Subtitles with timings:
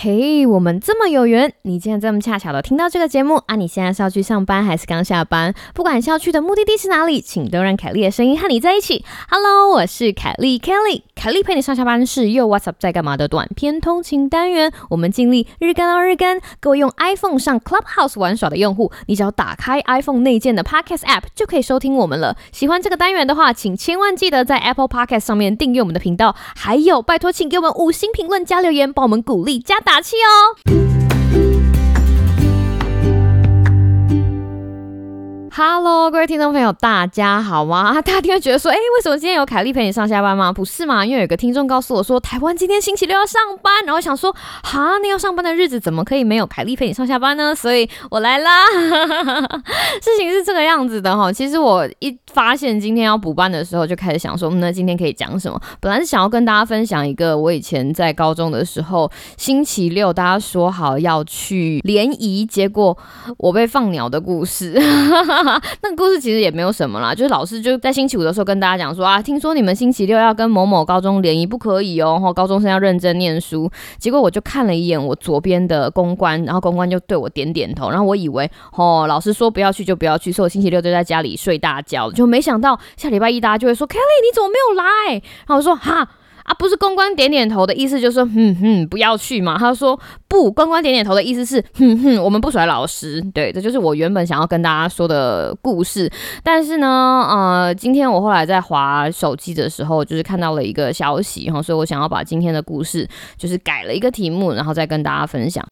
[0.00, 3.56] 嘿我们这么有缘，你竟然这么恰巧的听到这个节目啊！
[3.56, 5.52] 你现在是要去上班还是刚下班？
[5.74, 9.04] 不管是要去的目的地是哪里，请都让凯莉的声音和你在一起。
[9.28, 14.72] Hello，我是凯莉 Kelly，凯莉陪你上下班是又 What's up 在干嘛的短篇通勤单元。
[14.90, 16.40] 我们尽力日更到日更。
[16.60, 22.36] 各位用 iPhone 上 Clubhouse 玩耍的用户，你只要打开 iPhone 内建的 Podcast App 就可以收听我们了。
[22.52, 30.97] 喜欢这个单元的话，请千万记得在 Apple Podcast 上面订阅我们的频道，还有拜托，请给我们五星评论加留言，帮我们鼓励加打气哦。
[35.60, 37.94] Hello，各位听众朋友，大家好吗？
[38.00, 40.52] 大家听会觉得说，哎，为什么今天有凯莉陪你上下班吗？
[40.52, 41.04] 不是嘛？
[41.04, 44.32] 因为有个听众告诉我说，台湾今天星期六要上班，然后想说，
[44.62, 47.52] 哈，那要上班的日子怎么可以没有凯莉陪你上下班呢？
[47.56, 48.66] 所以我来啦。
[50.00, 55.60] 事情是这个样子的哈，其实我一发现今天要补班的时候，就开始想说，那今天可以讲什么？
[55.80, 62.96] 本来是想要跟大家分享一个我以前在高中的时候，星期六大家说好要去联谊，结果
[63.38, 64.80] 我被放鸟的故事。
[65.82, 73.70] 那故事其实也没有什么啦，就是老师就在星期五的时候跟大家讲说啊，听说你们星期六要跟某某高中联谊，不可以哦，后高中生要认真念书。
[73.98, 85.12] 结果我就看了一眼我左边的公关，然后公关就对我点点头，然后我以为哦，老师说不要去就不要去，所以我星期六就在家里睡大觉，就没想到下礼拜一大家就会说 Kelly 你怎么没有来？
[85.46, 86.08] 然后我说哈。
[86.48, 89.58] 啊，不是公关点点头的意思，就是说，哼哼，不要去嘛。
[89.58, 93.20] 他说不，公关点点头的意思是，哼哼，我们不甩老师。
[93.34, 96.10] 对，这就是我原本想要跟大家说的故事。
[96.42, 105.62] 但是呢，呃，今天我后来在划手机的时候，就是看到了一个消息，然后所以我想要把今天的故事就是改了一个题目，然后再跟大家分享。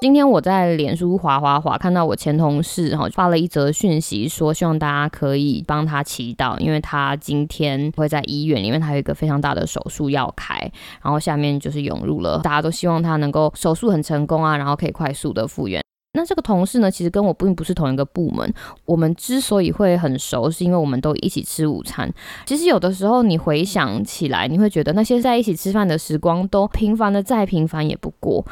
[0.00, 10.58] 今天我在脸书滑滑滑，看到我前同事哈发了一则讯息，说希望大家可以帮他祈祷，因为他今天会在医院里面，他有一个非常大的手术要开，
[11.02, 15.82] 然后下面就是涌入了，大家都希望他能够手术很成功啊，然后可以快速的复原。
[16.12, 18.52] 那这个同事呢，其实跟我并不是同一个部门，
[18.84, 22.12] 我们之所以会很熟，是因为我们都一起吃午餐。
[22.44, 28.44] 其实有的时候你回想起来，你会觉得那些在一起吃饭的时光，都平凡的再平凡也不过。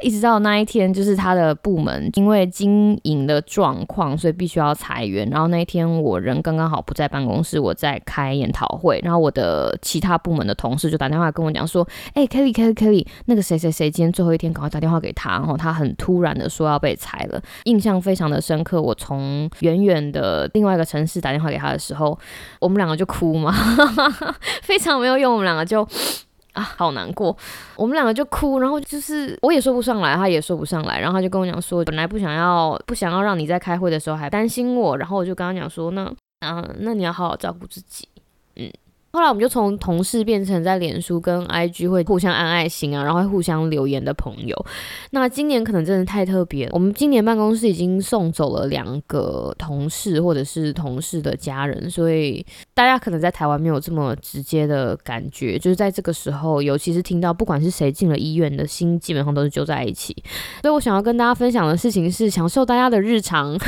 [0.00, 5.28] 一直到那一天，就是他的部门因为经营的状况，所以必须要裁员。
[5.28, 8.98] 然后那一天我人刚刚好不在办公室，我在开研讨会。
[9.04, 15.32] 然后我的其他部门的同事就打电话跟我讲说：“哎，Kelly，Kelly，Kelly，那个谁谁谁今天最后一天，赶快打电话给他。
[15.32, 18.80] 然后他很突然的说要被裁了，印象非常的深刻。
[18.80, 22.18] 我从远远的另外一个城市打电话给他的时候，
[22.58, 23.54] 我们两个就哭嘛，
[24.62, 25.86] 非常没有用，我们两个就。”
[26.52, 27.36] 啊，好难过，
[27.76, 38.06] 我们两个就哭，然后就是我也说不上来，他也说不上来，然后他就跟我讲说，本来不想要，不想要让你在开会的时候还担心我，然后我就跟他讲说，那，嗯，那你要好好照顾自己，
[38.56, 38.70] 嗯。
[39.14, 44.56] 后来我们就从同事变成在脸书跟 IG 会互相按爱心啊，然后会互相留言的朋友。
[45.10, 60.16] 那今年可能真的太特别了，我们今年办公室已经送走了两个同事或者是同事的家人，所以大家可能在台湾没有这么直接的感觉，就是在这个时候，尤其是听到不管是谁进了医院的心，基本上都是揪在一起。
[60.62, 63.58] 所以我想要跟大家分享的事情是，享受大家的日常。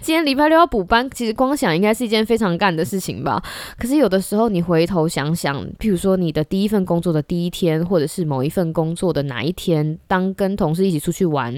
[0.00, 3.42] 今天礼拜六要补班，其实光想应该是一件非常干的事情吧。
[3.76, 4.53] 可是有的时候。
[4.54, 11.52] 你回头想想，譬如说你的第一份工作的第一天，或者是某一份工作的哪一天，当跟同事一起出去玩，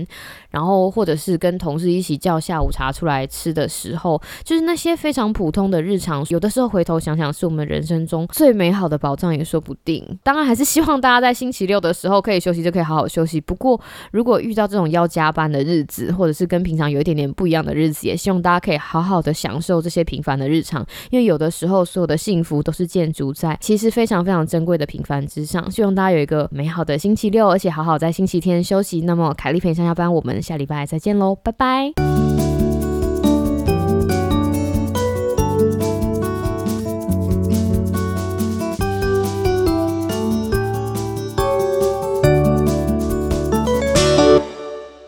[0.49, 10.03] 然后或者是跟同事一起叫下午茶出来吃的时候，就是那些非常普通的日常，有的时候回头想想，是我们人生中最美好的宝藏也说不定。
[10.23, 13.39] 当然，还是希望大家在星期六的时候可以休息，就可以好好休息。
[13.39, 13.78] 不过，
[14.11, 22.85] 如果遇到这种要加班的日子，或者是跟平常有一点点不一样的日子，也希望大家可以好好的享受这些平凡的日常，因为有的时候所有的幸福都是。
[22.86, 29.00] 建筑在其实非常非常珍贵的平凡之上，希望大家有一个美好的星期六，而且好好在星期天休息。
[29.00, 32.46] 那么凯丽陪上下班，我们下礼拜再见喽，拜拜。